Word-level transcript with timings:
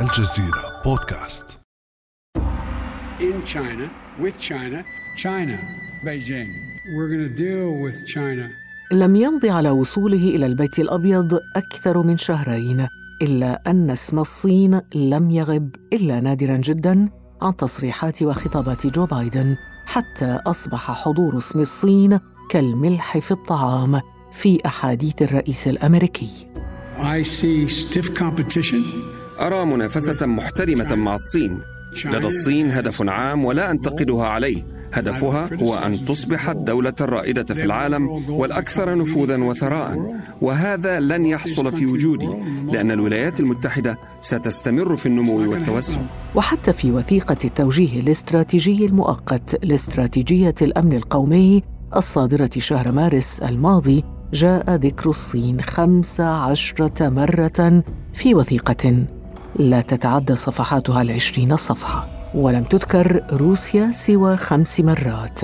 الجزيرة 0.00 0.82
بودكاست 0.84 1.58
in 3.20 3.46
China, 3.54 3.90
with 4.20 4.38
China. 4.48 4.84
China, 5.16 5.58
Beijing. 6.04 6.50
We're 6.94 7.08
going 7.08 7.26
to 7.28 7.34
deal 7.44 7.82
with 7.84 8.06
China. 8.06 8.48
لم 8.92 9.16
يمض 9.16 9.46
على 9.46 9.70
وصوله 9.70 10.28
إلى 10.36 10.46
البيت 10.46 10.78
الأبيض 10.78 11.38
أكثر 11.56 12.02
من 12.02 12.16
شهرين 12.16 12.86
إلا 13.22 13.62
أن 13.66 13.90
اسم 13.90 14.18
الصين 14.18 14.80
لم 14.94 15.30
يغب 15.30 15.76
إلا 15.92 16.20
نادرا 16.20 16.56
جدا 16.56 17.08
عن 17.42 17.56
تصريحات 17.56 18.22
وخطابات 18.22 18.86
جو 18.86 19.06
بايدن 19.06 19.56
حتى 19.86 20.38
أصبح 20.46 20.90
حضور 20.90 21.38
اسم 21.38 21.60
الصين 21.60 22.20
كالملح 22.50 23.18
في 23.18 23.30
الطعام 23.30 24.00
في 24.32 24.58
أحاديث 24.66 25.22
الرئيس 25.22 25.68
الأمريكي 25.68 26.28
I 26.98 27.22
see 27.22 27.68
stiff 27.68 28.14
competition. 28.14 29.17
أرى 29.40 29.64
منافسة 29.64 30.26
محترمة 30.26 30.94
مع 30.94 31.14
الصين. 31.14 31.58
لدى 32.04 32.26
الصين 32.26 32.70
هدف 32.70 33.02
عام 33.08 33.44
ولا 33.44 33.70
أنتقدها 33.70 34.26
عليه. 34.26 34.78
هدفها 34.92 35.50
هو 35.62 35.74
أن 35.74 36.04
تصبح 36.04 36.48
الدولة 36.48 36.94
الرائدة 37.00 37.54
في 37.54 37.64
العالم 37.64 38.08
والأكثر 38.28 38.98
نفوذا 38.98 39.36
وثراء 39.36 40.20
وهذا 40.40 41.00
لن 41.00 41.26
يحصل 41.26 41.72
في 41.72 41.86
وجودي 41.86 42.28
لأن 42.72 42.90
الولايات 42.90 43.40
المتحدة 43.40 43.98
ستستمر 44.20 44.96
في 44.96 45.06
النمو 45.06 45.50
والتوسع. 45.50 46.00
وحتى 46.34 46.72
في 46.72 46.92
وثيقة 46.92 47.38
التوجيه 47.44 48.00
الاستراتيجي 48.00 48.86
المؤقت 48.86 49.64
لاستراتيجية 49.64 50.54
الأمن 50.62 50.92
القومي 50.92 51.62
الصادرة 51.96 52.50
شهر 52.58 52.92
مارس 52.92 53.40
الماضي 53.40 54.04
جاء 54.32 54.74
ذكر 54.74 55.08
الصين 55.08 55.60
خمس 55.60 56.20
عشرة 56.20 57.08
مرة 57.08 57.82
في 58.12 58.34
وثيقة. 58.34 59.17
لا 59.58 59.80
تتعدى 59.80 60.36
صفحاتها 60.36 61.02
العشرين 61.02 61.56
صفحة 61.56 62.06
ولم 62.34 62.62
تذكر 62.62 63.22
روسيا 63.32 63.90
سوى 63.90 64.36
خمس 64.36 64.80
مرات 64.80 65.40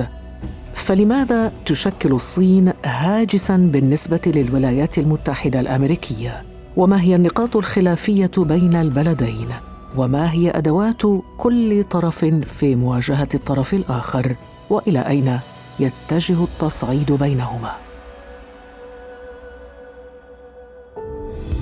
فلماذا 0.75 1.53
تشكل 1.67 2.13
الصين 2.13 2.73
هاجسا 2.85 3.57
بالنسبة 3.57 4.21
للولايات 4.27 4.99
المتحدة 4.99 5.61
الأمريكية؟ 5.61 6.43
وما 6.77 7.01
هي 7.01 7.17
النقاط 7.17 7.57
الخلافية 7.57 8.31
بين 8.39 8.75
البلدين؟ 8.75 9.49
وما 9.97 10.33
هي 10.33 10.51
أدوات 10.51 11.03
كل 11.39 11.85
طرف 11.85 12.25
في 12.25 12.77
مواجهة 12.77 13.29
الطرف 13.35 13.75
الآخر؟ 13.75 14.37
وإلى 14.71 15.09
أين 15.09 15.39
يتجه 15.81 16.45
التصعيد 16.45 17.13
بينهما؟ 17.13 17.73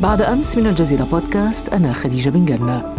بعد 0.03 0.23
أمس 0.23 0.59
من 0.59 0.67
الجزيرة 0.67 1.05
بودكاست 1.05 1.73
أنا 1.73 1.93
خديجة 1.93 2.31
بن 2.31 2.45
جنة. 2.45 2.95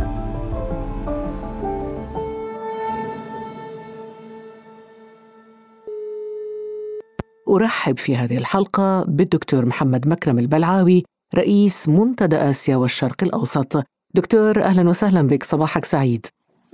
أرحب 7.49 7.97
في 7.97 8.15
هذه 8.15 8.37
الحلقة 8.37 9.03
بالدكتور 9.03 9.65
محمد 9.65 10.07
مكرم 10.07 10.39
البلعاوي 10.39 11.03
رئيس 11.35 11.89
منتدى 11.89 12.35
آسيا 12.35 12.75
والشرق 12.75 13.23
الأوسط. 13.23 13.83
دكتور 14.13 14.63
أهلا 14.63 14.89
وسهلا 14.89 15.21
بك 15.21 15.43
صباحك 15.43 15.85
سعيد. 15.85 16.25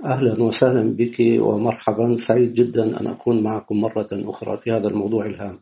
أهلا 0.04 0.42
وسهلا 0.42 0.96
بك 0.96 1.16
ومرحبا 1.20 2.16
سعيد 2.16 2.54
جدا 2.54 3.00
أن 3.00 3.06
أكون 3.06 3.42
معكم 3.42 3.80
مرة 3.80 4.08
أخرى 4.12 4.58
في 4.64 4.72
هذا 4.72 4.88
الموضوع 4.88 5.26
الهام. 5.26 5.60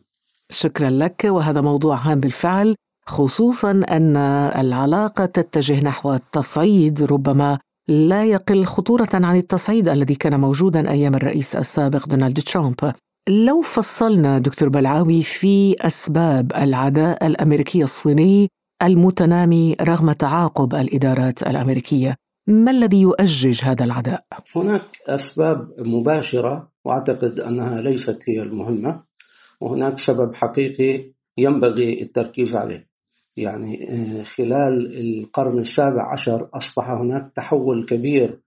شكرا 0.49 0.89
لك 0.89 1.21
وهذا 1.25 1.61
موضوع 1.61 1.95
هام 1.95 2.19
بالفعل. 2.19 2.75
خصوصا 3.09 3.71
أن 3.71 4.17
العلاقة 4.61 5.25
تتجه 5.25 5.83
نحو 5.85 6.13
التصعيد 6.13 7.03
ربما 7.03 7.59
لا 7.87 8.25
يقل 8.25 8.65
خطورة 8.65 9.09
عن 9.13 9.37
التصعيد 9.37 9.87
الذي 9.87 10.15
كان 10.15 10.39
موجودا 10.39 10.91
أيام 10.91 11.15
الرئيس 11.15 11.55
السابق 11.55 12.07
دونالد 12.07 12.39
ترامب. 12.39 12.93
لو 13.29 13.61
فصلنا 13.61 14.39
دكتور 14.39 14.69
بلعاوي 14.69 15.21
في 15.21 15.75
أسباب 15.81 16.51
العداء 16.55 17.27
الأمريكي 17.27 17.83
الصيني 17.83 18.49
المتنامي 18.83 19.75
رغم 19.81 20.11
تعاقب 20.11 20.75
الإدارات 20.75 21.43
الأمريكية، 21.43 22.15
ما 22.47 22.71
الذي 22.71 23.01
يؤجج 23.01 23.61
هذا 23.63 23.83
العداء؟ 23.83 24.23
هناك 24.55 24.85
أسباب 25.07 25.73
مباشرة 25.79 26.71
وأعتقد 26.85 27.39
أنها 27.39 27.81
ليست 27.81 28.19
هي 28.27 28.41
المهمة 28.41 29.03
وهناك 29.61 29.99
سبب 29.99 30.35
حقيقي 30.35 31.13
ينبغي 31.37 32.01
التركيز 32.01 32.55
عليه 32.55 32.88
يعني 33.41 33.87
خلال 34.23 34.97
القرن 34.99 35.59
السابع 35.59 36.11
عشر 36.11 36.49
أصبح 36.53 36.89
هناك 36.89 37.31
تحول 37.35 37.85
كبير 37.85 38.39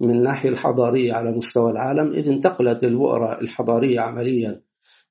من 0.00 0.10
الناحية 0.10 0.48
الحضارية 0.48 1.12
على 1.12 1.36
مستوى 1.36 1.70
العالم. 1.70 2.12
إذ 2.12 2.28
انتقلت 2.28 2.84
البؤرة 2.84 3.40
الحضارية 3.40 4.00
عمليا 4.00 4.60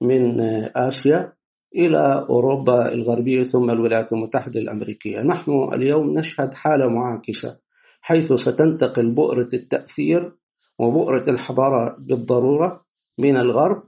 من 0.02 0.42
آسيا 0.76 1.34
إلى 1.76 2.26
أوروبا 2.30 2.94
الغربية 2.94 3.44
ثم 3.44 3.70
الولايات 3.70 4.14
المتحدة 4.14 4.60
الأمريكية. 4.60 5.22
نحن 5.22 5.70
اليوم 5.74 6.12
نشهد 6.12 6.54
حالة 6.54 6.88
معاكسة 6.88 7.58
حيث 8.02 8.34
ستنتقل 8.34 9.12
بؤرة 9.12 9.50
التأثير 9.54 10.32
وبؤرة 10.80 11.24
الحضارة 11.28 11.96
بالضرورة 12.00 12.82
من 13.20 13.38
الغرب 13.38 13.84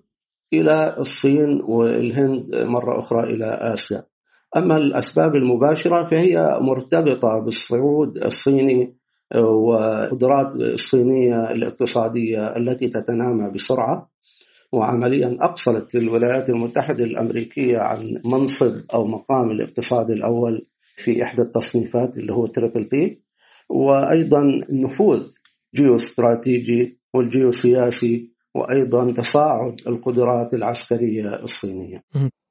إلى 0.54 0.96
الصين 0.98 1.62
والهند 1.62 2.56
مرة 2.56 3.00
أخرى 3.00 3.24
إلى 3.34 3.46
آسيا. 3.46 4.04
أما 4.56 4.78
الأسباب 4.78 5.36
المباشرة 5.36 6.10
فهي 6.10 6.60
مرتبطة 6.62 7.40
بالصعود 7.40 8.18
الصيني 8.18 8.94
والقدرات 9.36 10.56
الصينية 10.56 11.52
الاقتصادية 11.52 12.58
التي 12.58 12.88
تتنامى 12.88 13.52
بسرعة. 13.52 14.10
وعمليا 14.72 15.38
أقصلت 15.42 15.96
الولايات 15.96 16.50
المتحدة 16.50 17.04
الأمريكية 17.04 17.78
عن 17.78 18.14
منصب 18.26 18.82
أو 18.94 19.08
مقام 19.08 19.52
الاقتصاد 19.52 20.12
الأول 20.12 20.68
في 20.96 21.24
إحدى 21.24 21.42
التصنيفات 21.42 22.18
اللي 22.18 22.34
هو 22.34 22.46
triple 22.46 22.84
B. 22.84 23.22
وأيضا 23.70 24.44
نفوذ 24.70 25.28
جيوستراتيجي 25.76 27.00
والجيوسياسي 27.14 28.30
وأيضا 28.56 29.12
تصاعد 29.12 29.76
القدرات 29.88 30.54
العسكرية 30.54 31.36
الصينية. 31.44 32.04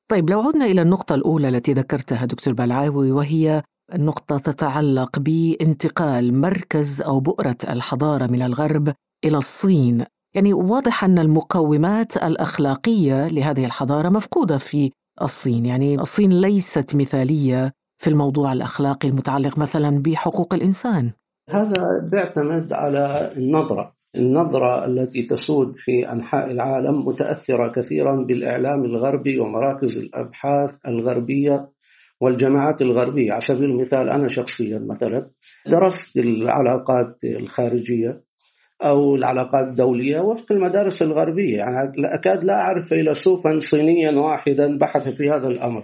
طيب 0.08 0.30
لو 0.30 0.40
عدنا 0.40 0.64
إلى 0.64 0.82
النقطة 0.82 1.14
الأولى 1.14 1.48
التي 1.48 1.72
ذكرتها 1.72 2.24
دكتور 2.24 2.54
بلعاوي 2.54 3.12
وهي 3.12 3.62
النقطة 3.94 4.38
تتعلق 4.38 5.18
بانتقال 5.18 6.40
مركز 6.40 7.02
أو 7.02 7.20
بؤرة 7.20 7.56
الحضارة 7.68 8.26
من 8.26 8.42
الغرب 8.42 8.94
إلى 9.24 9.36
الصين. 9.36 10.04
يعني 10.34 10.52
واضح 10.52 11.04
أن 11.04 11.18
المقومات 11.18 12.16
الأخلاقية 12.16 13.28
لهذه 13.28 13.64
الحضارة 13.64 14.08
مفقودة 14.08 14.58
في 14.58 14.92
الصين. 15.22 15.66
يعني 15.66 15.94
الصين 15.94 16.40
ليست 16.40 16.96
مثالية 16.96 17.72
في 18.02 18.10
الموضوع 18.10 18.52
الأخلاقي 18.52 19.08
المتعلق 19.08 19.58
مثلا 19.58 20.02
بحقوق 20.02 20.54
الإنسان. 20.54 21.12
هذا 21.50 21.98
بيعتمد 22.02 22.72
على 22.72 23.32
النظرة. 23.36 23.95
النظرة 24.16 24.86
التي 24.86 25.22
تسود 25.22 25.74
في 25.76 26.12
أنحاء 26.12 26.50
العالم 26.50 27.06
متأثرة 27.06 27.72
كثيرا 27.72 28.24
بالإعلام 28.24 28.84
الغربي 28.84 29.38
ومراكز 29.38 29.98
الأبحاث 29.98 30.70
الغربية 30.88 31.68
والجماعات 32.20 32.82
الغربية. 32.82 33.32
على 33.32 33.40
سبيل 33.40 33.70
المثال 33.70 34.08
أنا 34.08 34.28
شخصيا 34.28 34.78
مثلا 34.78 35.30
درست 35.66 36.16
العلاقات 36.16 37.24
الخارجية 37.24 38.20
أو 38.84 39.14
العلاقات 39.14 39.68
الدولية 39.68 40.20
وفق 40.20 40.52
المدارس 40.52 41.02
الغربية. 41.02 41.56
يعني 41.56 41.92
أكاد 41.98 42.44
لا 42.44 42.54
أعرف 42.54 42.88
فيلسوفا 42.88 43.58
صينيا 43.58 44.10
واحدا 44.20 44.78
بحث 44.78 45.08
في 45.08 45.30
هذا 45.30 45.48
الأمر. 45.48 45.82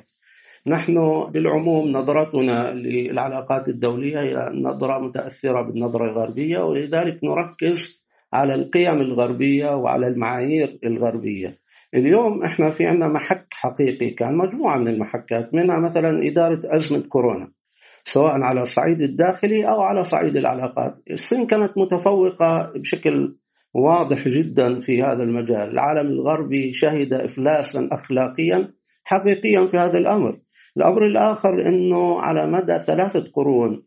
نحن 0.67 0.95
بالعموم 1.33 1.89
نظرتنا 1.89 2.73
للعلاقات 2.75 3.69
الدولية 3.69 4.21
هي 4.21 4.51
نظرة 4.53 4.99
متأثرة 4.99 5.63
بالنظرة 5.63 6.05
الغربية 6.05 6.59
ولذلك 6.59 7.21
نركز 7.25 8.02
على 8.33 8.55
القيم 8.55 9.01
الغربية 9.01 9.77
وعلى 9.77 10.07
المعايير 10.09 10.79
الغربية. 10.85 11.59
اليوم 11.95 12.45
إحنا 12.45 12.71
في 12.71 12.87
عندنا 12.87 13.09
محك 13.09 13.47
حقيقي 13.51 14.11
كان 14.11 14.37
مجموعة 14.37 14.79
من 14.79 14.89
المحكات 14.89 15.55
منها 15.55 15.79
مثلا 15.79 16.27
إدارة 16.27 16.61
أزمة 16.65 17.03
كورونا 17.09 17.49
سواء 18.05 18.33
على 18.33 18.61
الصعيد 18.61 19.01
الداخلي 19.01 19.69
أو 19.69 19.81
على 19.81 20.05
صعيد 20.05 20.37
العلاقات. 20.37 20.95
الصين 21.11 21.47
كانت 21.47 21.79
متفوقة 21.79 22.73
بشكل 22.77 23.37
واضح 23.75 24.29
جدا 24.29 24.81
في 24.81 25.03
هذا 25.03 25.23
المجال. 25.23 25.71
العالم 25.71 26.11
الغربي 26.11 26.73
شهد 26.73 27.13
إفلاسا 27.13 27.89
أخلاقيا 27.93 28.69
حقيقيا 29.05 29.67
في 29.67 29.77
هذا 29.77 29.99
الأمر. 29.99 30.39
الأمر 30.77 31.07
الآخر 31.07 31.67
أنه 31.67 32.21
على 32.21 32.47
مدى 32.47 32.79
ثلاثة 32.87 33.31
قرون 33.35 33.83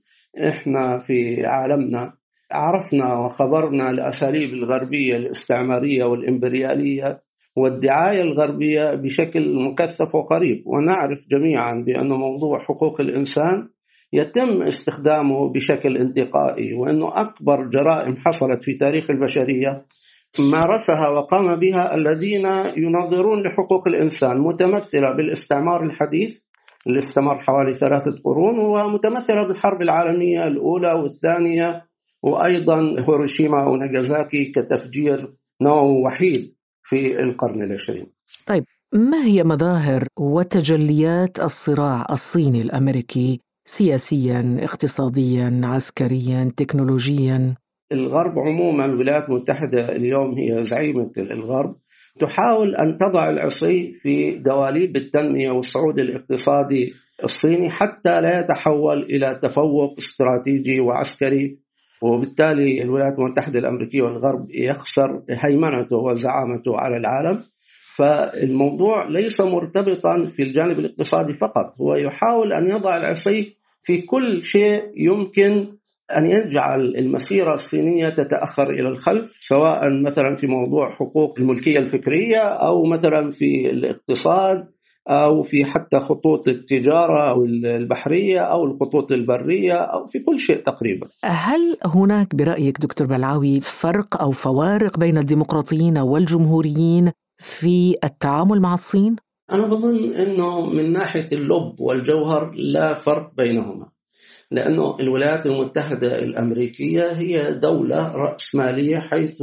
إحنا 0.48 1.00
في 1.00 1.46
عالمنا 1.46 2.14
عرفنا 2.52 3.20
وخبرنا 3.20 3.90
الأساليب 3.90 4.54
الغربية 4.54 5.16
الاستعمارية 5.16 6.04
والإمبريالية 6.06 7.22
والدعاية 7.56 8.22
الغربية 8.22 8.96
بشكل 8.96 9.56
مكثف 9.56 10.16
وقريب 10.16 10.64
ونعرف 10.66 11.20
جميعا 11.32 11.84
بأن 11.86 12.10
موضوع 12.10 12.60
حقوق 12.60 13.02
الإنسان 13.02 13.70
يتم 14.14 14.62
استخدامه 14.62 15.54
بشكل 15.54 15.98
انتقائي 15.98 16.74
وأنه 16.74 17.08
أكبر 17.22 17.70
جرائم 17.70 18.16
حصلت 18.18 18.64
في 18.64 18.74
تاريخ 18.74 19.10
البشرية 19.12 19.86
مارسها 20.40 21.10
وقام 21.10 21.56
بها 21.56 21.96
الذين 21.96 22.46
ينظرون 22.78 23.44
لحقوق 23.44 23.88
الإنسان. 23.88 24.38
متمثلة 24.38 25.16
بالاستعمار 25.18 25.84
الحديث 25.84 26.44
اللي 26.88 26.98
استمر 26.98 27.40
حوالي 27.40 27.74
ثلاثة 27.74 28.22
قرون 28.26 28.60
ومتمثلة 28.60 29.48
بالحرب 29.48 29.82
العالمية 29.82 30.48
الأولى 30.48 30.92
والثانية 30.92 31.82
وأيضا 32.26 32.96
هيروشيما 33.00 33.66
وناجازاكي 33.66 34.46
كتفجير 34.46 35.34
نووي 35.62 36.04
وحيد 36.04 36.56
في 36.84 37.20
القرن 37.20 37.62
العشرين. 37.62 38.08
طيب 38.48 38.64
ما 38.94 39.26
هي 39.26 39.44
مظاهر 39.44 40.08
وتجليات 40.20 41.40
الصراع 41.40 42.06
الصيني 42.12 42.62
الأمريكي 42.62 43.40
سياسيا، 43.66 44.58
اقتصاديا، 44.60 45.62
عسكريا، 45.64 46.52
تكنولوجيا؟ 46.58 47.56
الغرب 47.92 48.40
عموما 48.40 48.86
الولايات 48.86 49.30
المتحدة 49.30 49.96
اليوم 49.96 50.38
هي 50.38 50.64
زعيمة 50.64 51.12
الغرب 51.18 51.76
تحاول 52.20 52.76
أن 52.76 52.98
تضع 52.98 53.30
العصي 53.30 53.94
في 54.02 54.38
دواليب 54.38 54.96
التنمية 54.96 55.52
والصعود 55.52 56.00
الاقتصادي 56.00 56.94
الصيني 57.24 57.70
حتى 57.70 58.22
لا 58.22 58.40
يتحول 58.40 59.04
إلى 59.04 59.40
تفوق 59.42 59.96
استراتيجي 59.98 60.80
وعسكري 60.80 61.65
وبالتالي 62.02 62.82
الولايات 62.84 63.20
المتحدة 63.20 63.60
الأمريكية 63.60 64.02
والغرب 64.02 64.48
يخسر 64.56 65.22
هيمنته 65.30 65.98
وزعامته 65.98 66.78
على 66.78 66.98
العالم. 66.98 67.44
فالموضوع 67.98 69.08
ليس 69.10 69.42
مرتبطا 69.42 70.32
في 70.36 70.44
الجانب 70.44 70.80
الاقتصادي 70.80 71.34
فقط 71.34 71.82
هو 71.82 71.96
يحاول 71.96 72.54
أن 72.54 72.68
يضع 72.68 72.98
العصي 72.98 73.56
في 73.84 74.02
كل 74.02 74.44
شيء 74.44 74.82
يمكن 74.96 75.68
أن 76.18 76.26
يجعل 76.26 76.96
المسيرة 76.98 77.54
الصينية 77.54 78.10
تتأخر 78.10 78.70
إلى 78.70 78.88
الخلف 78.88 79.34
سواء 79.38 79.80
مثلا 80.06 80.36
في 80.36 80.48
موضوع 80.48 80.96
حقوق 80.96 81.40
الملكية 81.40 81.78
الفكرية 81.80 82.38
أو 82.40 82.86
مثلا 82.86 83.32
في 83.32 83.70
الاقتصاد 83.70 84.68
أو 85.08 85.44
في 85.44 85.66
حتى 85.66 86.00
خطوط 86.00 86.48
التجارة 86.48 87.30
أو 87.30 87.46
البحرية 87.46 88.40
أو 88.40 88.66
الخطوط 88.66 89.12
البرية 89.12 89.74
أو 89.74 90.08
في 90.08 90.20
كل 90.20 90.40
شيء 90.40 90.58
تقريبا. 90.58 91.08
هل 91.24 91.78
هناك 91.86 92.36
برأيك 92.36 92.78
دكتور 92.82 93.08
بلعاوي 93.08 93.60
فرق 93.60 94.22
أو 94.22 94.32
فوارق 94.32 95.00
بين 95.00 95.18
الديمقراطيين 95.18 95.98
والجمهوريين 95.98 97.12
في 97.38 97.96
التعامل 98.04 98.62
مع 98.62 98.74
الصين؟ 98.74 99.16
أنا 99.52 99.68
بظن 99.68 100.14
إنه 100.14 100.62
من 100.66 100.92
ناحية 100.92 101.28
اللب 101.32 101.80
والجوهر 101.80 102.52
لا 102.56 102.94
فرق 102.94 103.32
بينهما. 103.38 103.95
لأنه 104.52 104.98
الولايات 105.00 105.46
المتحدة 105.46 106.20
الأمريكية 106.20 107.12
هي 107.12 107.52
دولة 107.54 108.12
راسماليه 108.16 109.00
حيث 109.00 109.42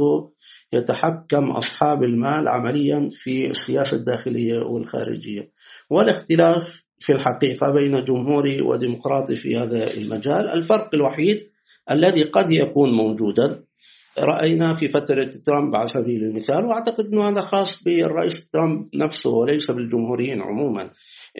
يتحكم 0.73 1.49
أصحاب 1.51 2.03
المال 2.03 2.47
عمليا 2.47 3.09
في 3.11 3.47
السياسة 3.47 3.97
الداخلية 3.97 4.59
والخارجية. 4.59 5.51
والاختلاف 5.89 6.85
في 6.99 7.13
الحقيقة 7.13 7.71
بين 7.71 8.03
جمهوري 8.03 8.61
وديمقراطي 8.61 9.35
في 9.35 9.57
هذا 9.57 9.93
المجال 9.93 10.49
الفرق 10.49 10.89
الوحيد 10.93 11.49
الذي 11.91 12.23
قد 12.23 12.51
يكون 12.51 12.91
موجودا. 12.91 13.63
رأينا 14.19 14.73
في 14.73 14.87
فترة 14.87 15.29
ترامب 15.45 15.75
على 15.75 15.87
سبيل 15.87 16.23
المثال 16.23 16.65
وأعتقد 16.65 17.05
أنه 17.05 17.29
هذا 17.29 17.41
خاص 17.41 17.83
بالرئيس 17.83 18.49
ترامب 18.53 18.89
نفسه 18.95 19.29
وليس 19.29 19.71
بالجمهوريين 19.71 20.41
عموما 20.41 20.89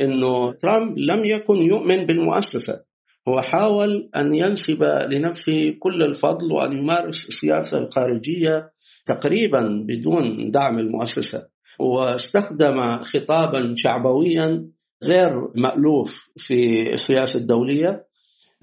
أنه 0.01 0.51
ترامب 0.51 0.97
لم 0.97 1.25
يكن 1.25 1.55
يؤمن 1.55 2.05
بالمؤسسة. 2.05 2.92
هو 3.27 3.41
حاول 3.41 4.09
أن 4.15 4.33
ينسب 4.33 4.83
لنفسه 4.83 5.75
كل 5.79 6.03
الفضل 6.03 6.53
وأن 6.53 6.77
يمارس 6.77 7.27
السياسة 7.27 7.77
الخارجية 7.77 8.71
تقريبا 9.05 9.85
بدون 9.87 10.51
دعم 10.51 10.79
المؤسسة 10.79 11.47
واستخدم 11.79 12.97
خطابا 12.97 13.73
شعبويا 13.77 14.67
غير 15.03 15.29
مألوف 15.55 16.29
في 16.37 16.93
السياسة 16.93 17.39
الدولية 17.39 18.05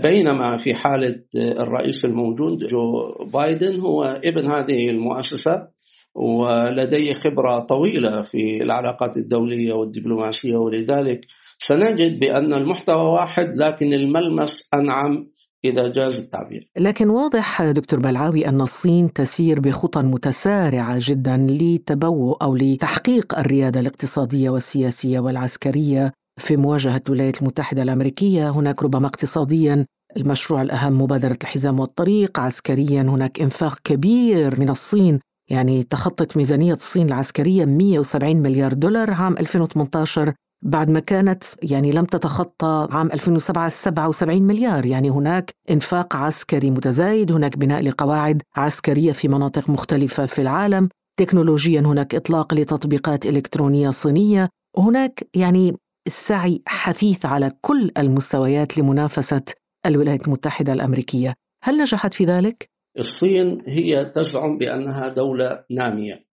بينما 0.03 0.57
في 0.57 0.75
حالة 0.75 1.23
الرئيس 1.37 2.05
الموجود 2.05 2.59
جو 2.59 3.15
بايدن 3.25 3.81
هو 3.81 4.21
ابن 4.25 4.51
هذه 4.51 4.91
المؤسسة 4.91 5.69
ولديه 6.15 7.13
خبرة 7.13 7.59
طويلة 7.59 8.23
في 8.23 8.63
العلاقات 8.63 9.17
الدولية 9.17 9.73
والدبلوماسية 9.73 10.57
ولذلك 10.57 11.21
سنجد 11.63 12.21
بأن 12.21 12.55
المحتوى 12.55 13.03
واحد 13.13 13.57
لكن 13.57 13.93
الملمس 13.93 14.69
أنعم 14.75 15.31
إذا 15.65 15.89
جاز 15.89 16.15
التعبير. 16.15 16.71
لكن 16.79 17.11
واضح 17.11 17.63
دكتور 17.63 18.01
بلعاوي 18.01 18.49
أن 18.49 18.61
الصين 18.61 19.13
تسير 19.13 19.61
بخطى 19.61 20.03
متسارعة 20.03 20.97
جدا 21.01 21.47
لتبوء 21.51 22.43
أو 22.43 22.57
لتحقيق 22.57 23.39
الريادة 23.39 23.81
الاقتصادية 23.81 24.51
والسياسية 24.51 25.21
والعسكرية 25.21 26.13
في 26.41 26.57
مواجهة 26.57 27.03
الولايات 27.07 27.41
المتحدة 27.43 27.83
الأمريكية. 27.83 28.51
هناك 28.51 28.83
ربما 28.83 29.07
اقتصاديا 29.07 29.87
المشروع 30.17 30.63
الأهم 30.63 31.03
مبادرة 31.03 31.39
الحزام 31.43 31.81
والطريق 31.81 32.41
عسكريا 32.41 33.03
هناك 33.03 33.41
إنفاق 33.41 33.79
كبير 33.85 34.61
من 34.61 34.69
الصين 34.69 35.21
يعني 35.51 35.83
تخطت 35.83 36.37
ميزانية 36.37 36.73
الصين 36.73 37.07
العسكرية 37.07 37.65
170 37.65 38.37
مليار 38.37 38.73
دولار 38.73 39.11
عام 39.11 39.39
2018 39.39 40.35
بعد 40.63 40.91
ما 40.91 41.01
كانت 41.01 41.45
يعني 41.63 41.91
لم 41.91 42.05
تتخطى 42.05 42.89
عام 42.91 43.07
2007 43.13 43.69
77 43.69 44.43
مليار. 44.43 44.87
يعني 44.87 45.11
هناك 45.11 45.51
إنفاق 45.71 46.17
عسكري 46.17 46.71
متزايد 46.71 47.33
هناك 47.33 47.57
بناء 47.57 47.83
لقواعد 47.83 48.43
عسكرية 48.57 49.13
في 49.13 49.29
مناطق 49.29 49.71
مختلفة 49.71 50.27
في 50.27 50.43
العالم. 50.43 50.89
تكنولوجيا 51.17 51.81
هناك 51.81 52.15
إطلاق 52.15 52.55
لتطبيقات 52.55 53.27
إلكترونية 53.27 53.91
صينية. 53.91 54.49
هناك 54.79 55.27
يعني 55.35 55.77
السعي 56.07 56.63
حثيث 56.67 57.27
على 57.27 57.53
كل 57.61 57.91
المستويات 57.99 58.79
لمنافسة 58.79 59.43
الولايات 59.87 60.27
المتحدة 60.27 60.73
الأمريكية. 60.73 61.35
هل 61.65 61.81
نجحت 61.81 62.15
في 62.15 62.25
ذلك؟ 62.25 62.71
الصين 62.99 63.63
هي 63.67 64.05
تزعم 64.05 64.59
بأنها 64.59 65.09
دولة 65.09 65.65
نامية. 65.71 66.30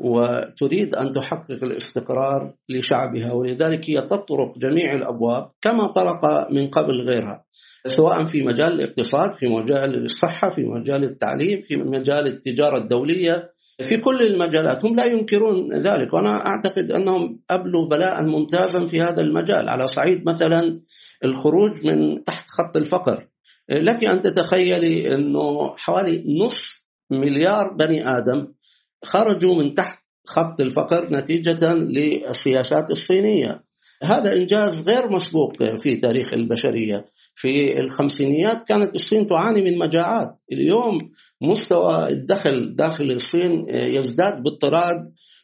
وتريد 0.00 0.94
أن 0.94 1.12
تحقق 1.12 1.64
الاستقرار 1.64 2.54
لشعبها 2.68 3.32
ولذلك 3.32 3.90
هي 3.90 4.00
تطرق 4.00 4.58
جميع 4.58 4.92
الأبواب 4.92 5.50
كما 5.60 5.86
طرق 5.86 6.50
من 6.50 6.66
قبل 6.68 7.00
غيرها 7.00 7.44
سواء 7.86 8.24
في 8.24 8.42
مجال 8.42 8.72
الاقتصاد 8.72 9.34
في 9.38 9.46
مجال 9.46 10.04
الصحة 10.04 10.48
في 10.48 10.62
مجال 10.62 11.04
التعليم 11.04 11.62
في 11.62 11.76
مجال 11.76 12.26
التجارة 12.26 12.78
الدولية 12.78 13.50
في 13.82 13.96
كل 13.96 14.22
المجالات. 14.22 14.84
هم 14.84 14.96
لا 14.96 15.04
ينكرون 15.04 15.72
ذلك 15.72 16.14
وأنا 16.14 16.46
أعتقد 16.46 16.90
أنهم 16.90 17.40
أبلوا 17.50 17.88
بلاء 17.88 18.24
ممتازا 18.24 18.86
في 18.86 19.00
هذا 19.00 19.20
المجال. 19.20 19.68
على 19.68 19.86
صعيد 19.86 20.28
مثلا 20.28 20.80
الخروج 21.24 21.70
من 21.84 22.24
تحت 22.24 22.44
خط 22.48 22.76
الفقر. 22.76 23.28
لك 23.70 24.04
أن 24.04 24.20
تتخيلي 24.20 25.14
إنه 25.14 25.76
حوالي 25.76 26.24
نصف 26.44 26.84
مليار 27.10 27.76
بني 27.78 28.08
آدم 28.08 28.46
خرجوا 29.04 29.54
من 29.54 29.74
تحت 29.74 29.98
خط 30.26 30.60
الفقر 30.60 31.08
نتيجة 31.12 31.74
للسياسات 31.74 32.90
الصينية. 32.90 33.64
هذا 34.02 34.32
إنجاز 34.32 34.88
غير 34.88 35.12
مسبوق 35.12 35.52
في 35.82 35.96
تاريخ 35.96 36.34
البشرية. 36.34 37.06
في 37.34 37.80
الخمسينيات 37.80 38.62
كانت 38.62 38.94
الصين 38.94 39.26
تعاني 39.26 39.62
من 39.62 39.78
مجاعات. 39.78 40.42
اليوم 40.52 41.10
مستوى 41.40 42.08
الدخل 42.08 42.74
داخل 42.76 43.10
الصين 43.10 43.66
يزداد 43.68 44.42
باضطراد 44.42 45.00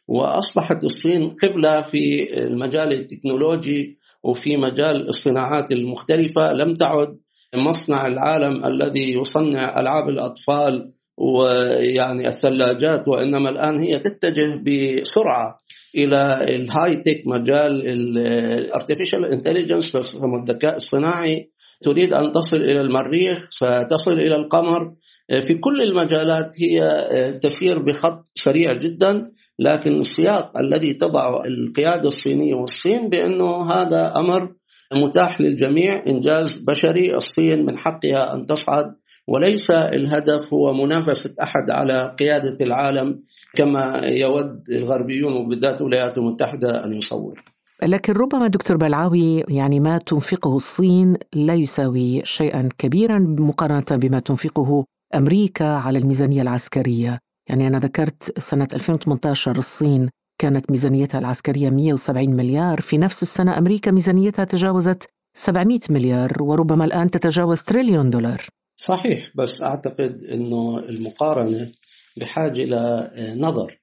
وأصبحت 0.07 0.83
الصين 0.83 1.35
قبلة 1.43 1.81
في 1.81 2.33
المجال 2.37 2.93
التكنولوجي 2.93 3.97
وفي 4.23 4.57
مجال 4.57 5.07
الصناعات 5.07 5.71
المختلفة. 5.71 6.53
لم 6.53 6.75
تعد 6.75 7.17
مصنع 7.55 8.07
العالم 8.07 8.65
الذي 8.65 9.13
يصنع 9.13 9.79
ألعاب 9.79 10.09
الأطفال 10.09 10.91
ويعني 11.17 12.27
الثلاجات 12.27 13.07
وإنما 13.07 13.49
الآن 13.49 13.77
هي 13.77 13.99
تتجه 13.99 14.61
بسرعة 14.65 15.57
إلى 15.95 16.45
ال 16.49 16.95
high 16.95 17.08
tech 17.08 17.21
مجال 17.25 17.71
ال 17.87 18.00
artificial 18.00 19.25
intelligence 19.25 19.95
الذكاء 20.39 20.75
الصناعي 20.75 21.49
تريد 21.81 22.13
أن 22.13 22.31
تصل 22.31 22.57
إلى 22.57 22.81
المريخ 22.81 23.47
ستصل 23.49 24.13
إلى 24.13 24.35
القمر. 24.35 24.93
في 25.41 25.53
كل 25.53 25.81
المجالات 25.81 26.53
هي 26.61 27.03
تسير 27.41 27.79
بخط 27.83 28.31
سريع 28.35 28.73
جدا 28.73 29.31
لكن 29.59 29.99
السياق 29.99 30.57
الذي 30.57 30.93
تضع 30.93 31.45
القيادة 31.45 32.07
الصينية 32.07 32.55
والصين 32.55 33.09
بأنه 33.09 33.71
هذا 33.71 34.13
أمر 34.17 34.51
متاح 34.93 35.41
للجميع 35.41 36.03
إنجاز 36.07 36.57
بشري. 36.57 37.15
الصين 37.15 37.65
من 37.65 37.77
حقها 37.77 38.33
أن 38.33 38.45
تصعد 38.45 38.85
وليس 39.27 39.71
الهدف 39.71 40.53
هو 40.53 40.73
منافسة 40.73 41.33
أحد 41.43 41.71
على 41.71 42.15
قيادة 42.19 42.55
العالم 42.65 43.23
كما 43.55 44.01
يود 44.05 44.63
الغربيون 44.69 45.33
وبالذات 45.33 45.81
الولايات 45.81 46.17
المتحدة 46.17 46.85
أن 46.85 46.93
يصور 46.93 47.43
لكن 47.83 48.13
ربما 48.13 48.47
دكتور 48.47 48.77
بلعاوي 48.77 49.43
يعني 49.49 49.79
ما 49.79 49.97
تنفقه 49.97 50.55
الصين 50.55 51.17
لا 51.33 51.53
يساوي 51.53 52.21
شيئا 52.25 52.69
كبيرا 52.77 53.19
مقارنة 53.19 53.85
بما 53.91 54.19
تنفقه 54.19 54.85
أمريكا 55.15 55.65
على 55.65 55.99
الميزانية 55.99 56.41
العسكرية. 56.41 57.19
يعني 57.49 57.67
أنا 57.67 57.79
ذكرت 57.79 58.39
سنة 58.39 58.67
2018 58.73 59.57
الصين 59.57 60.09
كانت 60.41 60.71
ميزانيتها 60.71 61.19
العسكرية 61.19 61.69
170 61.69 62.29
مليار 62.29 62.81
في 62.81 62.97
نفس 62.97 63.23
السنة 63.23 63.57
أمريكا 63.57 63.91
ميزانيتها 63.91 64.45
تجاوزت 64.45 65.09
700 65.33 65.79
مليار 65.89 66.43
وربما 66.43 66.85
الآن 66.85 67.11
تتجاوز 67.11 67.61
تريليون 67.61 68.09
دولار. 68.09 68.45
صحيح 68.77 69.31
بس 69.35 69.61
أعتقد 69.61 70.23
أنه 70.23 70.79
المقارنة 70.79 71.71
بحاجة 72.17 72.63
إلى 72.63 73.11
نظر 73.37 73.79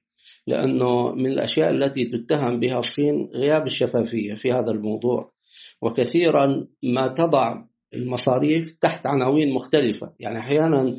لأنه 0.47 1.11
من 1.11 1.25
الأشياء 1.25 1.69
التي 1.69 2.05
تتهم 2.05 2.59
بها 2.59 2.79
الصين 2.79 3.29
غياب 3.33 3.65
الشفافية 3.65 4.33
في 4.33 4.51
هذا 4.51 4.71
الموضوع 4.71 5.31
وكثيرا 5.81 6.67
ما 6.83 7.07
تضع 7.07 7.63
المصاريف 7.93 8.71
تحت 8.71 9.07
عناوين 9.07 9.53
مختلفة. 9.53 10.13
يعني 10.19 10.39
أحيانا 10.39 10.95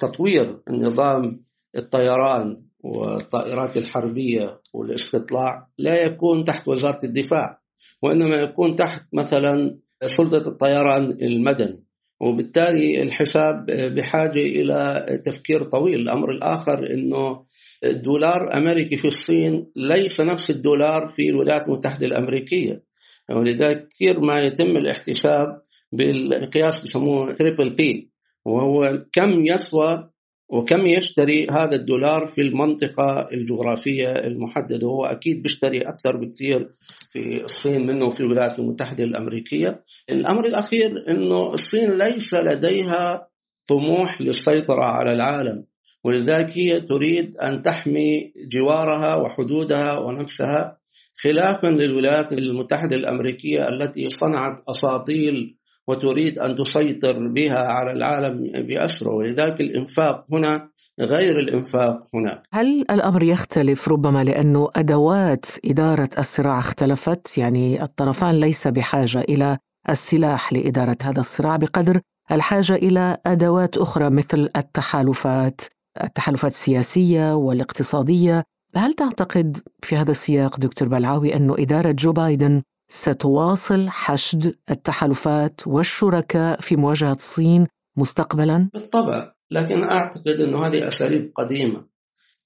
تطوير 0.00 0.60
نظام 0.70 1.44
الطيران 1.76 2.56
والطائرات 2.80 3.76
الحربية 3.76 4.60
والاستطلاع 4.72 5.68
لا 5.78 6.04
يكون 6.04 6.44
تحت 6.44 6.68
وزارة 6.68 6.98
الدفاع 7.04 7.60
وإنما 8.02 8.36
يكون 8.36 8.74
تحت 8.74 9.02
مثلا 9.12 9.78
سلطة 10.04 10.48
الطيران 10.48 11.04
المدني. 11.22 11.84
وبالتالي 12.20 13.02
الحساب 13.02 13.66
بحاجة 13.96 14.40
إلى 14.40 15.06
تفكير 15.24 15.62
طويل. 15.62 16.00
الأمر 16.00 16.30
الآخر 16.30 16.90
أنه 16.90 17.44
الدولار 17.84 18.56
الأمريكي 18.56 18.96
في 18.96 19.08
الصين 19.08 19.66
ليس 19.76 20.20
نفس 20.20 20.50
الدولار 20.50 21.12
في 21.16 21.28
الولايات 21.28 21.68
المتحدة 21.68 22.06
الأمريكية. 22.06 22.82
ولذلك 23.30 23.88
كثير 23.88 24.20
ما 24.20 24.40
يتم 24.40 24.76
الاحتساب 24.76 25.62
بالقياس 25.92 26.80
بسموه 26.80 27.32
triple 27.32 27.74
B 27.74 28.10
وهو 28.44 29.04
كم 29.12 29.46
يسوى 29.46 30.10
وكم 30.52 30.86
يشتري 30.86 31.46
هذا 31.50 31.76
الدولار 31.76 32.28
في 32.28 32.40
المنطقة 32.40 33.28
الجغرافية 33.32 34.12
المحددة؟ 34.12 34.86
هو 34.86 35.04
أكيد 35.04 35.42
بيشتري 35.42 35.78
أكثر 35.78 36.16
بكثير 36.16 36.70
في 37.12 37.42
الصين 37.44 37.86
منه 37.86 38.10
في 38.10 38.20
الولايات 38.20 38.58
المتحدة 38.58 39.04
الأمريكية. 39.04 39.84
الأمر 40.10 40.46
الأخير 40.46 41.04
أنه 41.10 41.50
الصين 41.50 41.98
ليس 41.98 42.34
لديها 42.34 43.28
طموح 43.66 44.20
للسيطرة 44.20 44.84
على 44.84 45.12
العالم 45.12 45.64
ولذلك 46.04 46.58
هي 46.58 46.80
تريد 46.80 47.36
أن 47.36 47.62
تحمي 47.62 48.32
جوارها 48.52 49.14
وحدودها 49.16 49.98
ونفسها 49.98 50.80
خلافا 51.22 51.66
للولايات 51.66 52.32
المتحدة 52.32 52.96
الأمريكية 52.96 53.68
التي 53.68 54.10
صنعت 54.10 54.60
أساطيل 54.68 55.56
وتريد 55.90 56.38
أن 56.38 56.56
تسيطر 56.56 57.28
بها 57.28 57.58
على 57.58 57.92
العالم 57.92 58.52
بأسره. 58.66 59.10
ولذلك 59.14 59.60
الإنفاق 59.60 60.24
هنا 60.32 60.68
غير 61.00 61.38
الإنفاق 61.38 61.98
هناك. 62.14 62.42
هل 62.52 62.84
الأمر 62.90 63.22
يختلف 63.22 63.88
ربما 63.88 64.24
لأنه 64.24 64.70
أدوات 64.76 65.46
إدارة 65.64 66.08
الصراع 66.18 66.58
اختلفت؟ 66.58 67.38
يعني 67.38 67.82
الطرفان 67.82 68.40
ليس 68.40 68.68
بحاجة 68.68 69.20
إلى 69.20 69.58
السلاح 69.88 70.52
لإدارة 70.52 70.96
هذا 71.02 71.20
الصراع. 71.20 71.56
بقدر 71.56 72.00
الحاجة 72.32 72.74
إلى 72.74 73.16
أدوات 73.26 73.76
أخرى 73.76 74.10
مثل 74.10 74.48
التحالفات 74.56 75.60
التحالفات 76.04 76.52
السياسية 76.52 77.34
والاقتصادية. 77.34 78.44
هل 78.76 78.92
تعتقد 78.92 79.58
في 79.82 79.96
هذا 79.96 80.10
السياق 80.10 80.60
دكتور 80.60 80.88
بلعاوي 80.88 81.36
أنه 81.36 81.54
إدارة 81.58 81.90
جو 81.90 82.12
بايدن 82.12 82.62
ستواصل 82.92 83.88
حشد 83.88 84.54
التحالفات 84.70 85.60
والشركاء 85.66 86.60
في 86.60 86.76
مواجهة 86.76 87.12
الصين 87.12 87.66
مستقبلا؟ 87.96 88.70
بالطبع 88.74 89.32
لكن 89.50 89.82
أعتقد 89.82 90.40
أن 90.40 90.54
هذه 90.54 90.88
أساليب 90.88 91.32
قديمة 91.34 91.86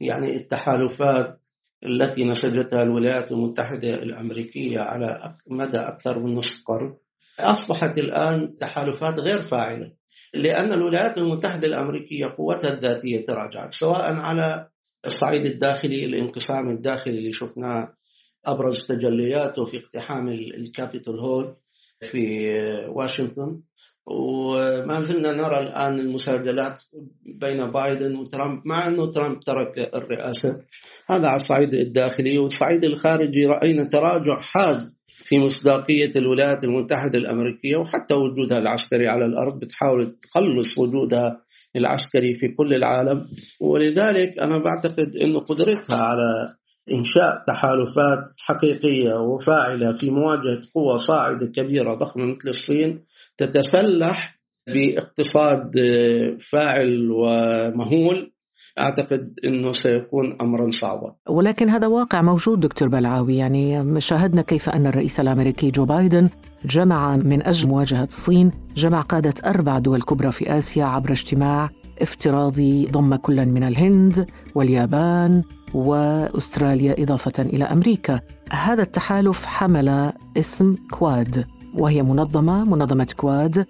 يعني 0.00 0.36
التحالفات 0.36 1.46
التي 1.86 2.24
نسجتها 2.24 2.82
الولايات 2.82 3.32
المتحدة 3.32 3.94
الأمريكية 3.94 4.80
على 4.80 5.36
مدى 5.46 5.78
أكثر 5.78 6.18
من 6.18 6.34
نصف 6.34 6.62
قرن 6.66 6.96
أصبحت 7.40 7.98
الآن 7.98 8.56
تحالفات 8.56 9.20
غير 9.20 9.42
فاعلة 9.42 9.92
لأن 10.34 10.72
الولايات 10.72 11.18
المتحدة 11.18 11.68
الأمريكية 11.68 12.26
قوتها 12.38 12.70
الذاتية 12.70 13.24
تراجعت 13.24 13.72
سواء 13.72 14.16
على 14.16 14.68
الصعيد 15.06 15.46
الداخلي 15.46 16.04
الانقسام 16.04 16.70
الداخلي 16.70 17.18
اللي 17.18 17.32
شفناه 17.32 17.94
أبرز 18.46 18.86
تجلياته 18.86 19.64
في 19.64 19.76
اقتحام 19.76 20.28
الكابيتول 20.28 21.18
هول 21.18 21.56
في 22.10 22.48
واشنطن. 22.88 23.60
وما 24.06 25.00
زلنا 25.00 25.32
نرى 25.32 25.58
الآن 25.58 26.00
المساجلات 26.00 26.78
بين 27.40 27.70
بايدن 27.70 28.16
وترامب 28.16 28.62
مع 28.66 28.88
أنه 28.88 29.10
ترامب 29.10 29.40
ترك 29.40 29.94
الرئاسة. 29.94 30.60
هذا 31.10 31.26
على 31.28 31.36
الصعيد 31.36 31.74
الداخلي. 31.74 32.38
والصعيد 32.38 32.84
الخارجي 32.84 33.46
رأينا 33.46 33.84
تراجع 33.84 34.40
حاد 34.40 34.80
في 35.08 35.38
مصداقية 35.38 36.10
الولايات 36.16 36.64
المتحدة 36.64 37.18
الأمريكية 37.18 37.76
وحتى 37.76 38.14
وجودها 38.14 38.58
العسكري 38.58 39.08
على 39.08 39.24
الأرض 39.24 39.60
بتحاول 39.60 40.16
تقلص 40.20 40.78
وجودها 40.78 41.40
العسكري 41.76 42.34
في 42.34 42.48
كل 42.56 42.74
العالم. 42.74 43.26
ولذلك 43.60 44.38
أنا 44.38 44.58
بعتقد 44.58 45.16
أنه 45.16 45.40
قدرتها 45.40 45.98
على 45.98 46.54
إنشاء 46.92 47.44
تحالفات 47.46 48.30
حقيقية 48.38 49.14
وفاعلة 49.14 49.92
في 49.92 50.10
مواجهة 50.10 50.60
قوى 50.74 50.98
صاعدة 50.98 51.46
كبيرة 51.46 51.94
ضخمة 51.94 52.24
مثل 52.24 52.48
الصين 52.48 53.04
تتسلح 53.36 54.40
باقتصاد 54.66 55.70
فاعل 56.50 57.10
ومهول. 57.10 58.30
أعتقد 58.78 59.38
إنه 59.44 59.72
سيكون 59.72 60.36
امرا 60.40 60.70
صعبا. 60.70 61.14
ولكن 61.28 61.68
هذا 61.68 61.86
واقع 61.86 62.22
موجود 62.22 62.60
دكتور 62.60 62.88
بلعاوي. 62.88 63.36
يعني 63.36 64.00
شاهدنا 64.00 64.42
كيف 64.42 64.68
أن 64.68 64.86
الرئيس 64.86 65.20
الأمريكي 65.20 65.70
جو 65.70 65.84
بايدن 65.84 66.30
جمع 66.64 67.16
من 67.16 67.46
أجل 67.46 67.68
مواجهة 67.68 68.04
الصين 68.04 68.52
جمع 68.76 69.00
قادة 69.00 69.34
أربع 69.46 69.78
دول 69.78 70.02
كبرى 70.02 70.32
في 70.32 70.58
آسيا 70.58 70.84
عبر 70.84 71.10
اجتماع 71.10 71.70
افتراضي 72.00 72.86
ضم 72.86 73.16
كلا 73.16 73.44
من 73.44 73.64
الهند 73.64 74.30
واليابان. 74.54 75.42
وأستراليا 75.74 77.02
إضافة 77.02 77.42
إلى 77.42 77.64
أمريكا. 77.64 78.20
هذا 78.50 78.82
التحالف 78.82 79.44
حمل 79.44 80.12
اسم 80.36 80.76
كواد 80.90 81.46
وهي 81.74 82.02
منظمة 82.02 82.64
منظمة 82.64 83.14
كواد 83.16 83.66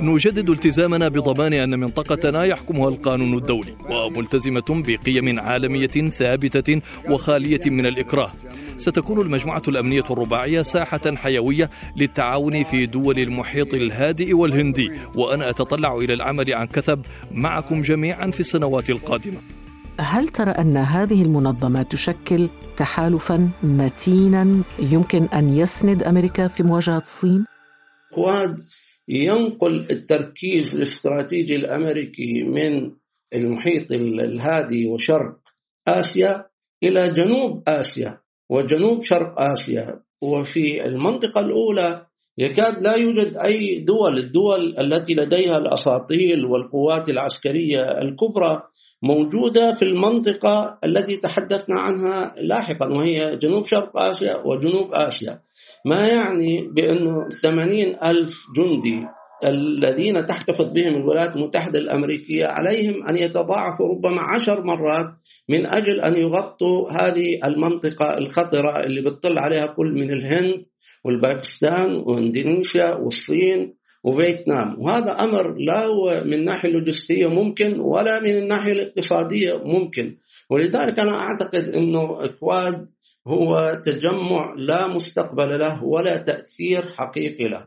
نجدد 0.00 0.50
التزامنا 0.50 1.08
بضمان 1.08 1.52
أن 1.52 1.80
منطقتنا 1.80 2.44
يحكمها 2.44 2.88
القانون 2.88 3.34
الدولي 3.34 3.76
وملتزمة 3.90 4.64
بقيم 4.68 5.40
عالمية 5.40 6.10
ثابتة 6.10 6.80
وخالية 7.10 7.60
من 7.66 7.86
الإكراه. 7.86 8.32
ستكون 8.76 9.20
المجموعة 9.20 9.62
الأمنية 9.68 10.04
الرباعية 10.10 10.62
ساحة 10.62 11.14
حيوية 11.14 11.70
للتعاون 11.96 12.64
في 12.64 12.86
دول 12.86 13.18
المحيط 13.18 13.74
الهادئ 13.74 14.34
والهندي. 14.34 14.90
وأنا 15.14 15.50
أتطلع 15.50 15.96
إلى 15.96 16.14
العمل 16.14 16.54
عن 16.54 16.66
كثب 16.66 17.02
معكم 17.32 17.82
جميعا 17.82 18.30
في 18.30 18.40
السنوات 18.40 18.90
القادمة. 18.90 19.63
هل 20.00 20.28
ترى 20.28 20.50
أن 20.50 20.76
هذه 20.76 21.22
المنظمة 21.22 21.82
تشكل 21.82 22.48
تحالفا 22.76 23.50
متينا 23.62 24.62
يمكن 24.78 25.22
أن 25.24 25.56
يسند 25.58 26.02
أمريكا 26.02 26.48
في 26.48 26.62
مواجهة 26.62 26.98
الصين؟ 26.98 27.44
كواد 28.14 28.60
ينقل 29.08 29.86
التركيز 29.90 30.74
الاستراتيجي 30.74 31.56
الأمريكي 31.56 32.42
من 32.42 32.92
المحيط 33.34 33.92
الهادي 33.92 34.86
وشرق 34.86 35.38
آسيا 35.88 36.46
إلى 36.82 37.08
جنوب 37.08 37.62
آسيا 37.68 38.20
وجنوب 38.50 39.02
شرق 39.02 39.40
آسيا 39.40 40.00
وفي 40.22 40.86
المنطقة 40.86 41.40
الأولى 41.40 42.06
يكاد 42.38 42.84
لا 42.84 42.94
يوجد 42.96 43.36
أي 43.36 43.80
دول 43.80 44.18
الدول 44.18 44.74
التي 44.80 45.14
لديها 45.14 45.58
الأساطيل 45.58 46.44
والقوات 46.44 47.08
العسكرية 47.08 47.82
الكبرى 47.82 48.62
موجودة 49.04 49.72
في 49.72 49.84
المنطقة 49.84 50.78
التي 50.84 51.16
تحدثنا 51.16 51.80
عنها 51.80 52.34
لاحقا 52.36 52.86
وهي 52.86 53.36
جنوب 53.36 53.66
شرق 53.66 53.96
آسيا 53.96 54.36
وجنوب 54.44 54.94
آسيا. 54.94 55.40
ما 55.86 56.08
يعني 56.08 56.68
بأنه 56.72 57.28
80 57.42 57.72
ألف 58.04 58.34
جندي 58.56 59.06
الذين 59.44 60.26
تحتفظ 60.26 60.72
بهم 60.72 60.94
الولايات 60.96 61.36
المتحدة 61.36 61.78
الأمريكية 61.78 62.46
عليهم 62.46 63.06
أن 63.06 63.16
يتضاعفوا 63.16 63.88
ربما 63.88 64.20
عشر 64.20 64.64
مرات 64.64 65.06
من 65.48 65.66
أجل 65.66 66.00
أن 66.00 66.16
يغطوا 66.20 66.92
هذه 66.92 67.40
المنطقة 67.44 68.18
الخطرة 68.18 68.80
اللي 68.84 69.00
بتطل 69.02 69.38
عليها 69.38 69.66
كل 69.66 69.92
من 69.92 70.10
الهند 70.10 70.62
والباكستان 71.04 71.94
واندونيسيا 71.94 72.94
والصين 72.94 73.74
وفيتنام. 74.04 74.76
وهذا 74.78 75.12
أمر 75.12 75.54
لا 75.58 75.84
هو 75.84 76.22
من 76.24 76.34
الناحية 76.34 76.68
اللوجستية 76.68 77.26
ممكن 77.26 77.80
ولا 77.80 78.20
من 78.20 78.30
الناحية 78.30 78.72
الاقتصادية 78.72 79.54
ممكن. 79.64 80.16
ولذلك 80.50 80.98
أنا 80.98 81.20
أعتقد 81.20 81.68
أنه 81.68 82.24
إكواد 82.24 82.90
هو 83.26 83.72
تجمع 83.84 84.54
لا 84.56 84.86
مستقبل 84.86 85.58
له 85.58 85.84
ولا 85.84 86.16
تأثير 86.16 86.82
حقيقي 86.96 87.44
له. 87.44 87.66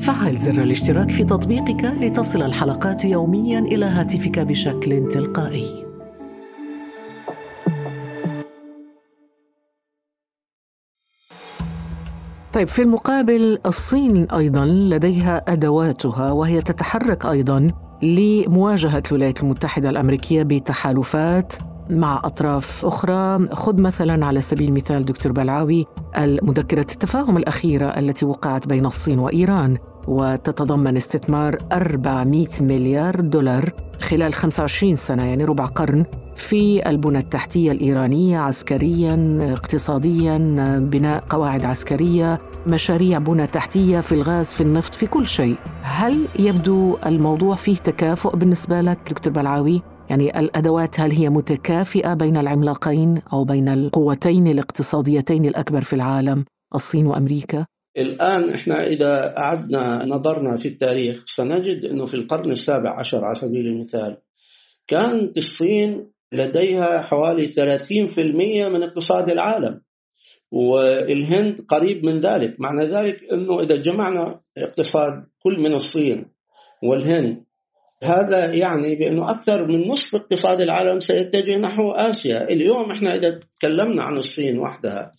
فعل 0.00 0.36
زر 0.36 0.62
الاشتراك 0.62 1.10
في 1.10 1.24
تطبيقك 1.24 1.84
لتصل 2.00 2.42
الحلقات 2.42 3.04
يوميا 3.04 3.58
إلى 3.58 3.84
هاتفك 3.84 4.38
بشكل 4.38 5.08
تلقائي. 5.08 5.87
طيب 12.58 12.68
في 12.68 12.82
المقابل 12.82 13.58
الصين 13.66 14.30
أيضا 14.30 14.64
لديها 14.64 15.44
أدواتها 15.48 16.32
وهي 16.32 16.60
تتحرك 16.62 17.26
أيضا 17.26 17.66
لمواجهة 18.02 19.02
الولايات 19.08 19.42
المتحدة 19.42 19.90
الأمريكية 19.90 20.42
بتحالفات 20.42 21.52
مع 21.90 22.20
أطراف 22.24 22.86
أخرى. 22.86 23.48
خذ 23.52 23.82
مثلا 23.82 24.26
على 24.26 24.40
سبيل 24.40 24.68
المثال 24.68 25.04
دكتور 25.04 25.32
بلعاوي 25.32 25.86
المذكرة 26.18 26.80
التفاهم 26.80 27.36
الأخيرة 27.36 27.86
التي 27.86 28.24
وقعت 28.24 28.68
بين 28.68 28.86
الصين 28.86 29.18
وإيران 29.18 29.78
وتتضمن 30.08 30.96
استثمار 30.96 31.58
400 31.72 32.46
مليار 32.60 33.20
دولار 33.20 33.72
خلال 34.00 34.34
25 34.34 34.96
سنة 34.96 35.24
يعني 35.24 35.44
ربع 35.44 35.64
قرن 35.64 36.04
في 36.34 36.88
البنى 36.88 37.18
التحتية 37.18 37.72
الإيرانية 37.72 38.38
عسكريا 38.38 39.38
اقتصاديا 39.52 40.38
بناء 40.78 41.24
قواعد 41.28 41.64
عسكرية. 41.64 42.40
مشاريع 42.68 43.18
بنى 43.18 43.46
تحتية 43.46 44.00
في 44.00 44.12
الغاز 44.12 44.54
في 44.54 44.60
النفط 44.60 44.94
في 44.94 45.06
كل 45.06 45.26
شيء. 45.26 45.56
هل 45.82 46.28
يبدو 46.38 46.96
الموضوع 47.06 47.56
فيه 47.56 47.76
تكافؤ 47.76 48.36
بالنسبة 48.36 48.80
لك 48.80 48.98
دكتور 49.10 49.32
بلعاوي؟ 49.32 49.82
يعني 50.10 50.40
الأدوات 50.40 51.00
هل 51.00 51.10
هي 51.10 51.28
متكافئة 51.28 52.14
بين 52.14 52.36
العملاقين 52.36 53.22
أو 53.32 53.44
بين 53.44 53.68
القوتين 53.68 54.46
الاقتصاديتين 54.46 55.46
الأكبر 55.46 55.80
في 55.80 55.92
العالم 55.92 56.44
الصين 56.74 57.06
وأمريكا؟ 57.06 57.66
الآن 57.98 58.50
إحنا 58.50 58.86
إذا 58.86 59.38
أعدنا 59.38 60.04
نظرنا 60.06 60.56
في 60.56 60.68
التاريخ 60.68 61.24
سنجد 61.26 61.84
أنه 61.84 62.06
في 62.06 62.14
القرن 62.14 62.52
السابع 62.52 62.98
عشر 62.98 63.24
على 63.24 63.34
سبيل 63.34 63.66
المثال 63.66 64.16
كانت 64.86 65.38
الصين 65.38 66.10
لديها 66.32 67.02
حوالي 67.02 67.48
30% 67.48 68.68
من 68.68 68.82
اقتصاد 68.82 69.30
العالم. 69.30 69.80
والهند 70.52 71.60
قريب 71.68 72.04
من 72.04 72.20
ذلك. 72.20 72.60
معنى 72.60 72.84
ذلك 72.84 73.32
أنه 73.32 73.60
إذا 73.60 73.76
جمعنا 73.76 74.40
اقتصاد 74.58 75.24
كل 75.42 75.60
من 75.60 75.74
الصين 75.74 76.26
والهند 76.82 77.42
هذا 78.04 78.54
يعني 78.54 78.94
بأنه 78.94 79.30
أكثر 79.30 79.66
من 79.66 79.88
نصف 79.88 80.14
اقتصاد 80.16 80.60
العالم 80.60 81.00
سيتجه 81.00 81.56
نحو 81.56 81.90
آسيا. 81.90 82.42
اليوم 82.42 82.90
إحنا 82.90 83.14
إذا 83.14 83.40
تكلمنا 83.58 84.02
عن 84.02 84.12
الصين 84.18 84.58
وحدها 84.58 85.10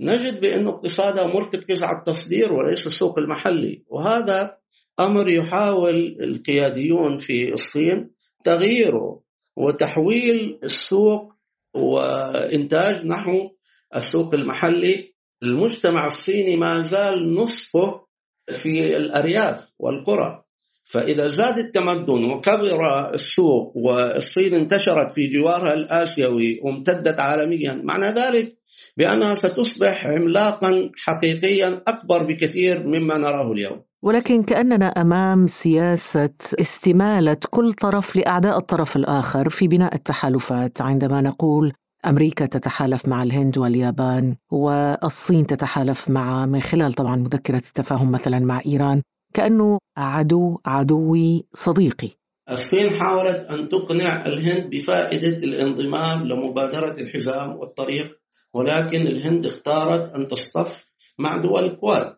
نجد 0.00 0.40
بأن 0.40 0.66
اقتصادها 0.66 1.26
مرتكز 1.26 1.82
على 1.82 1.98
التصدير 1.98 2.52
وليس 2.52 2.86
السوق 2.86 3.18
المحلي. 3.18 3.82
وهذا 3.88 4.56
أمر 5.00 5.28
يحاول 5.28 6.16
القياديون 6.20 7.18
في 7.18 7.52
الصين 7.52 8.10
تغييره 8.44 9.20
وتحويل 9.56 10.58
السوق 10.64 11.32
وإنتاج 11.74 13.06
نحو 13.06 13.50
السوق 13.96 14.34
المحلي 14.34 15.14
المجتمع 15.42 16.06
الصيني 16.06 16.56
ما 16.56 16.82
زال 16.82 17.34
نصفه 17.34 18.06
في 18.52 18.96
الأرياف 18.96 19.70
والقرى. 19.78 20.42
فإذا 20.82 21.28
زاد 21.28 21.58
التمدن 21.58 22.24
وكبر 22.24 23.10
السوق 23.14 23.72
والصين 23.76 24.54
انتشرت 24.54 25.12
في 25.12 25.28
جوارها 25.28 25.74
الآسيوي 25.74 26.60
وامتدت 26.62 27.20
عالميا 27.20 27.80
معنى 27.84 28.20
ذلك 28.20 28.56
بأنها 28.96 29.34
ستصبح 29.34 30.06
عملاقا 30.06 30.90
حقيقيا 30.96 31.82
أكبر 31.88 32.22
بكثير 32.22 32.86
مما 32.86 33.18
نراه 33.18 33.52
اليوم. 33.52 33.82
ولكن 34.02 34.42
كأننا 34.42 34.86
أمام 34.86 35.46
سياسة 35.46 36.34
استمالة 36.60 37.36
كل 37.50 37.72
طرف 37.72 38.16
لأعداء 38.16 38.58
الطرف 38.58 38.96
الآخر 38.96 39.48
في 39.48 39.68
بناء 39.68 39.94
التحالفات 39.94 40.80
عندما 40.80 41.20
نقول 41.20 41.72
أمريكا 42.06 42.46
تتحالف 42.46 43.08
مع 43.08 43.22
الهند 43.22 43.58
واليابان 43.58 44.36
والصين 44.50 45.46
تتحالف 45.46 46.10
مع 46.10 46.46
من 46.46 46.60
خلال 46.60 46.92
طبعا 46.92 47.16
مذكرة 47.16 47.56
التفاهم 47.56 48.12
مثلا 48.12 48.38
مع 48.38 48.60
إيران 48.66 49.02
كأنه 49.34 49.78
عدو 49.96 50.58
عدوي 50.66 51.46
صديقي. 51.52 52.10
الصين 52.50 52.90
حاولت 52.90 53.36
أن 53.36 53.68
تقنع 53.68 54.26
الهند 54.26 54.70
بفائدة 54.70 55.36
الانضمام 55.36 56.26
لمبادرة 56.26 56.94
الحزام 57.00 57.56
والطريق 57.56 58.06
ولكن 58.54 59.06
الهند 59.06 59.46
اختارت 59.46 60.14
أن 60.14 60.28
تصطف 60.28 60.84
مع 61.18 61.36
دول 61.36 61.64
الكواد 61.64 62.16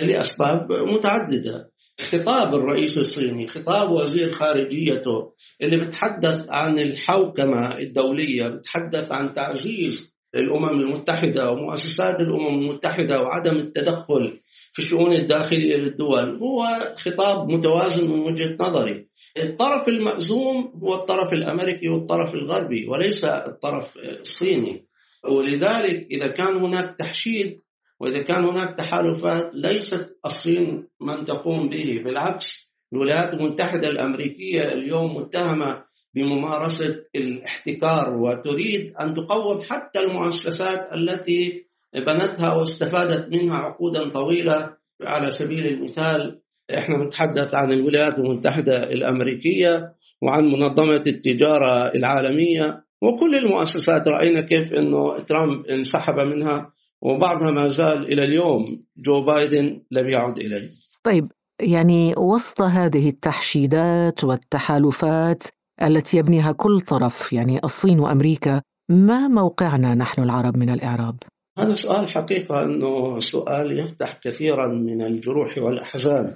لأسباب 0.00 0.72
متعددة. 0.72 1.73
خطاب 2.00 2.54
الرئيس 2.54 2.98
الصيني 2.98 3.48
خطاب 3.48 3.90
وزير 3.90 4.32
خارجيته 4.32 5.32
اللي 5.62 5.76
بتحدث 5.76 6.46
عن 6.48 6.78
الحوكمة 6.78 7.78
الدولية 7.78 8.48
بتحدث 8.48 9.12
عن 9.12 9.32
تعزيز 9.32 10.14
الأمم 10.34 10.80
المتحدة 10.80 11.50
ومؤسسات 11.50 12.20
الأمم 12.20 12.58
المتحدة 12.62 13.22
وعدم 13.22 13.56
التدخل 13.56 14.40
في 14.72 14.78
الشؤون 14.82 15.12
الداخلية 15.12 15.76
للدول 15.76 16.38
هو 16.42 16.66
خطاب 16.96 17.48
متوازن 17.48 18.04
من 18.04 18.20
وجهة 18.20 18.56
نظري. 18.60 19.08
الطرف 19.38 19.88
المأزوم 19.88 20.72
هو 20.82 20.94
الطرف 20.94 21.32
الأمريكي 21.32 21.88
والطرف 21.88 22.34
الغربي 22.34 22.86
وليس 22.88 23.24
الطرف 23.24 23.96
الصيني. 23.96 24.86
ولذلك 25.28 26.06
إذا 26.10 26.26
كان 26.26 26.56
هناك 26.64 26.94
تحشيد 26.98 27.60
وإذا 28.04 28.22
كان 28.22 28.44
هناك 28.44 28.76
تحالفات 28.76 29.50
ليست 29.54 30.16
الصين 30.26 30.88
من 31.00 31.24
تقوم 31.24 31.68
به 31.68 32.02
بالعكس 32.04 32.70
الولايات 32.92 33.34
المتحدة 33.34 33.88
الأمريكية 33.88 34.62
اليوم 34.72 35.16
متهمة 35.16 35.84
بممارسة 36.14 37.02
الاحتكار 37.16 38.14
وتريد 38.16 38.92
أن 39.00 39.14
تقوض 39.14 39.62
حتى 39.62 40.00
المؤسسات 40.00 40.88
التي 40.92 41.66
بنتها 41.94 42.54
واستفادت 42.54 43.28
منها 43.32 43.56
عقودا 43.56 44.10
طويلة. 44.10 44.76
على 45.04 45.30
سبيل 45.30 45.66
المثال 45.66 46.40
إحنا 46.78 47.04
نتحدث 47.06 47.54
عن 47.54 47.72
الولايات 47.72 48.18
المتحدة 48.18 48.82
الأمريكية 48.82 49.94
وعن 50.22 50.44
منظمة 50.44 51.02
التجارة 51.06 51.92
العالمية 51.94 52.84
وكل 53.02 53.34
المؤسسات 53.34 54.08
رأينا 54.08 54.40
كيف 54.40 54.72
أنه 54.72 55.18
ترامب 55.18 55.66
انسحب 55.66 56.20
منها. 56.20 56.72
وبعضها 57.04 57.50
ما 57.50 57.68
زال 57.68 58.12
إلى 58.12 58.24
اليوم. 58.24 58.80
جو 58.96 59.24
بايدن 59.24 59.82
لم 59.90 60.08
يعد 60.08 60.38
إليه. 60.38 60.70
طيب 61.02 61.32
يعني 61.60 62.14
وسط 62.16 62.62
هذه 62.62 63.08
التحشيدات 63.08 64.24
والتحالفات 64.24 65.44
التي 65.82 66.16
يبنيها 66.16 66.52
كل 66.52 66.80
طرف 66.80 67.32
يعني 67.32 67.60
الصين 67.64 68.00
وأمريكا 68.00 68.62
ما 68.88 69.28
موقعنا 69.28 69.94
نحن 69.94 70.22
العرب 70.22 70.58
من 70.58 70.70
الإعراب؟ 70.70 71.16
هذا 71.58 71.74
سؤال 71.74 72.08
حقيقة 72.08 72.62
إنه 72.62 73.20
سؤال 73.20 73.78
يفتح 73.78 74.20
كثيرا 74.22 74.66
من 74.66 75.02
الجروح 75.02 75.58
والأحزان. 75.58 76.34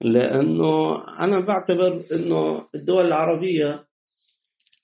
لأنه 0.00 0.96
أنا 1.20 1.40
بعتبر 1.40 2.02
إنه 2.12 2.66
الدول 2.74 3.06
العربية 3.06 3.87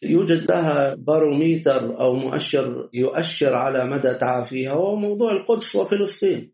يوجد 0.05 0.53
لها 0.53 0.95
باروميتر 0.95 2.01
أو 2.01 2.15
مؤشر 2.15 2.89
يؤشر 2.93 3.55
على 3.55 3.85
مدى 3.85 4.15
تعافيها 4.15 4.73
هو 4.73 4.97
موضوع 4.97 5.33
القدس 5.33 5.77
وفلسطين. 5.77 6.53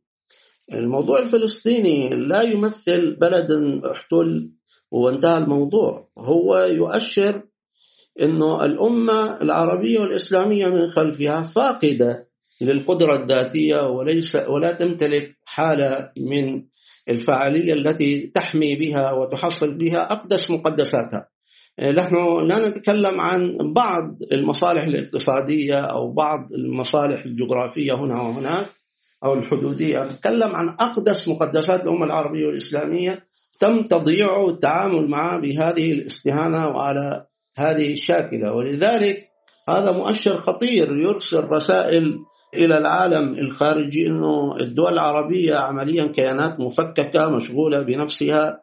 الموضوع 0.73 1.19
الفلسطيني 1.19 2.09
لا 2.09 2.43
يمثل 2.43 3.17
بلدا 3.17 3.81
احتل 3.93 4.51
وانتهى 4.91 5.39
الموضوع 5.39 6.09
هو 6.19 6.59
يؤشر 6.59 7.43
إنه 8.21 8.65
الأمة 8.65 9.41
العربية 9.43 10.01
والإسلامية 10.01 10.67
من 10.67 10.89
خلفها 10.89 11.43
فاقدة 11.43 12.17
للقدرة 12.63 13.17
الذاتية 13.17 13.87
وليس 13.89 14.37
ولا 14.37 14.73
تمتلك 14.73 15.37
حالة 15.45 16.11
من 16.17 16.65
الفعالية 17.09 17.73
التي 17.73 18.27
تحمي 18.27 18.77
بها 18.77 19.13
وتحصل 19.13 19.75
بها 19.75 20.13
أقدس 20.13 20.51
مقدساتها. 20.51 21.30
نحن 21.81 22.47
لا 22.47 22.69
نتكلم 22.69 23.21
عن 23.21 23.57
بعض 23.73 24.19
المصالح 24.33 24.83
الاقتصادية 24.83 25.81
أو 25.81 26.13
بعض 26.13 26.53
المصالح 26.53 27.25
الجغرافية 27.25 27.93
هنا 27.93 28.23
وهناك 28.23 28.67
أو 29.25 29.35
الحدودية، 29.35 30.05
نتكلم 30.05 30.57
عن 30.57 30.69
أقدس 30.69 31.29
مقدسات 31.29 31.81
الأمة 31.81 32.05
العربية 32.05 32.47
والاسلاميه 32.47 33.27
تم 33.61 33.83
تضييعه 33.83 34.45
والتعامل 34.45 35.11
معه 35.11 35.41
بهذه 35.41 35.93
الاستهانة 35.93 36.69
وعلى 36.69 37.27
هذه 37.59 37.93
الشاكلة. 37.93 38.53
ولذلك 38.53 39.19
هذا 39.69 39.93
مؤشر 39.93 40.41
خطير 40.41 40.97
يرسل 40.97 41.45
رسائل 41.45 42.19
إلى 42.55 42.79
العالم 42.79 43.35
الخارجي 43.35 44.07
إنه 44.07 44.57
الدول 44.61 44.93
العربية 44.93 45.57
عمليا 45.57 46.07
كيانات 46.07 46.61
مفككة 46.61 47.29
مشغولة 47.29 47.83
بنفسها 47.83 48.61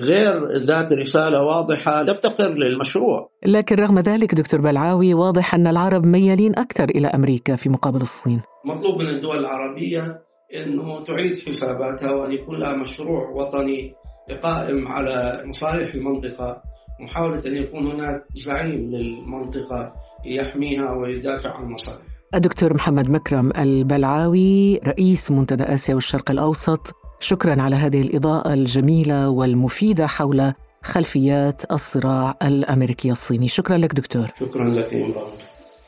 غير 0.00 0.52
ذات 0.52 0.92
رسالة 0.92 1.42
واضحة 1.42 2.02
تفتقر 2.04 2.54
للمشروع. 2.54 3.30
لكن 3.46 3.76
رغم 3.76 3.98
ذلك 3.98 4.34
دكتور 4.34 4.60
بلعاوي 4.60 5.14
واضح 5.14 5.54
أن 5.54 5.66
العرب 5.66 6.06
ميالين 6.06 6.58
أكثر 6.58 6.84
إلى 6.84 7.06
أمريكا 7.06 7.56
في 7.56 7.68
مقابل 7.68 8.00
الصين. 8.00 8.40
مطلوب 8.64 9.02
من 9.02 9.08
الدول 9.08 9.38
العربية 9.38 10.22
إنه 10.54 11.02
تعيد 11.02 11.38
حساباتها 11.46 12.12
وان 12.12 12.32
يكون 12.32 12.58
لها 12.58 12.76
مشروع 12.76 13.30
وطني 13.30 13.94
قائم 14.42 14.88
على 14.88 15.42
مصالح 15.46 15.94
المنطقة 15.94 16.62
محاولة 17.00 17.42
أن 17.46 17.56
يكون 17.56 17.86
هناك 17.86 18.24
زعيم 18.34 18.90
للمنطقة 18.90 19.92
يحميها 20.26 20.92
ويدافع 20.92 21.50
عن 21.50 21.64
مصالحها. 21.64 22.02
الدكتور 22.34 22.74
محمد 22.74 23.10
مكرم 23.10 23.52
البلعاوي 23.58 24.78
رئيس 24.78 25.30
منتدى 25.30 25.64
آسيا 25.64 25.94
والشرق 25.94 26.30
الأوسط 26.30 26.94
شكرا 27.20 27.62
على 27.62 27.76
هذه 27.76 28.00
الإضاءة 28.00 28.54
الجميلة 28.54 29.28
والمفيدة 29.28 30.06
حول 30.06 30.52
خلفيات 30.82 31.72
الصراع 31.72 32.34
الأمريكي 32.42 33.10
الصيني. 33.10 33.48
شكرا 33.48 33.76
لك 33.78 33.94
دكتور. 33.94 34.26
شكرا 34.40 34.68
لك 34.68 34.94
إمران 34.94 35.30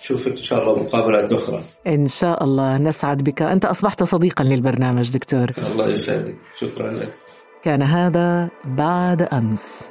نشوفك 0.01 0.27
إن 0.27 0.37
شاء 0.37 0.63
الله 0.63 0.83
مقابلات 0.83 1.33
أخرى. 1.33 1.65
إن 1.87 2.09
شاء 2.09 2.45
الله 2.45 2.79
نسعد 2.79 3.23
بك. 3.23 3.43
أنت 3.43 3.65
أصبحت 3.65 4.03
صديقا 4.03 4.45
للبرنامج 4.45 5.11
دكتور. 5.11 5.51
الله 5.59 5.89
يسعدك. 5.89 6.37
شكرا 6.61 6.93
لك. 6.93 7.13
كان 7.63 7.83
هذا 7.83 8.49
بعد 8.65 9.23
أمس. 9.23 9.91